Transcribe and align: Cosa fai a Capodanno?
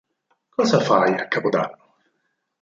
Cosa 0.55 0.79
fai 0.87 1.13
a 1.17 1.27
Capodanno? 1.33 1.83